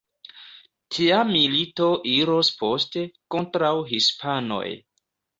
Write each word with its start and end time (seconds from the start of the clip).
Tia 0.95 1.17
milito 1.31 1.89
iros 2.13 2.49
poste 2.61 3.03
kontraŭ 3.35 3.69
hispanoj. 3.91 4.65